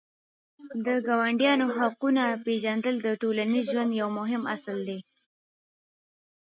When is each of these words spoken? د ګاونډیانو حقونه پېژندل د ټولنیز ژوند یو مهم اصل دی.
د 0.85 0.87
ګاونډیانو 1.07 1.65
حقونه 1.77 2.23
پېژندل 2.45 2.95
د 3.01 3.07
ټولنیز 3.21 3.65
ژوند 3.73 3.91
یو 4.01 4.09
مهم 4.19 4.43
اصل 4.55 4.77
دی. 4.87 4.99